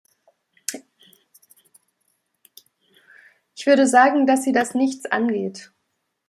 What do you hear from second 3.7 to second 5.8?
sagen, dass sie das nichts angeht.